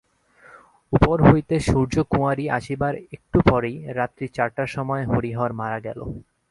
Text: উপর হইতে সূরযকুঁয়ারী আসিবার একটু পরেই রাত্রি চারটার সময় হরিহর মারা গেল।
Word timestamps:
উপর 0.93 1.17
হইতে 1.29 1.55
সূরযকুঁয়ারী 1.67 2.45
আসিবার 2.57 2.93
একটু 3.15 3.37
পরেই 3.49 3.77
রাত্রি 3.99 4.25
চারটার 4.35 4.69
সময় 4.75 5.03
হরিহর 5.11 5.51
মারা 5.53 5.79
গেল। 5.79 5.99